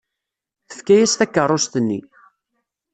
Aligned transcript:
Tefka-as 0.69 1.13
takeṛṛust-nni. 1.19 1.99